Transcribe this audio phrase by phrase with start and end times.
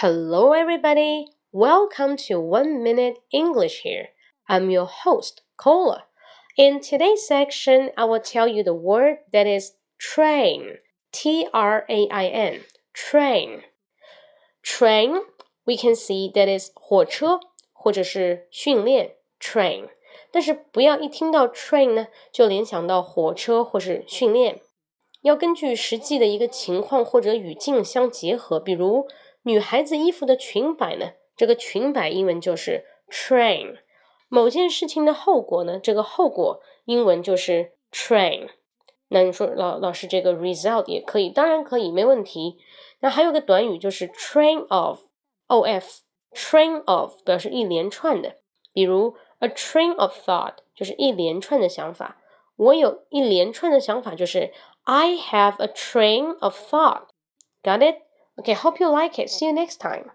[0.00, 1.28] Hello, everybody.
[1.52, 4.08] Welcome to One Minute English here.
[4.48, 6.04] I'm your host, Cola.
[6.56, 10.78] In today's section, I will tell you the word that is train.
[11.12, 12.60] T R A I N.
[12.92, 13.62] Train.
[14.62, 15.22] Train,
[15.66, 17.40] we can see that is 火车
[17.72, 19.88] 或者是训练 train。
[20.30, 24.60] 但是不要一听到 train 呢，就联想到火车或是训练。
[25.22, 28.60] 要根据实际的一个情况或者语境相结合。
[28.60, 29.08] 比如
[29.43, 33.77] 女孩子衣服的裙摆呢，这个裙摆英文就是 train。
[34.27, 38.49] 某件事情的后果呢，这个后果英文就是 train。
[39.07, 42.59] 那你说老老师这个 result 也可以，当然可以，没问题。
[42.99, 48.35] 那还有个短语就是 train of，of，train of 表示一连串的，
[48.71, 52.17] 比如 a train of thought 就是一连串的想法。
[52.55, 54.51] 我有一连串的想法，就是
[54.83, 57.07] I have a train of thought.
[57.63, 57.95] Got it?
[58.39, 59.29] Okay, hope you like it.
[59.29, 60.09] See you next time.